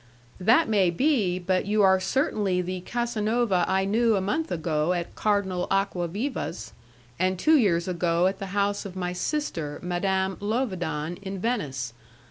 "That 0.39 0.67
may 0.67 0.89
be, 0.89 1.37
but 1.37 1.67
you 1.67 1.83
are 1.83 1.99
certainly 1.99 2.59
the 2.59 2.81
Casanova 2.81 3.63
I 3.67 3.85
knew 3.85 4.15
a 4.15 4.19
month 4.19 4.51
ago 4.51 4.93
at 4.93 5.13
Cardinal 5.13 5.67
Acquaviva's, 5.69 6.73
and 7.19 7.37
two 7.37 7.55
years 7.55 7.87
ago 7.87 8.25
at 8.25 8.39
the 8.39 8.47
house 8.47 8.83
of 8.83 8.95
my 8.95 9.13
sister, 9.13 9.77
Madame 9.83 10.37
Lovedan, 10.39 11.17
in 11.21 11.37
Venice. 11.37 11.93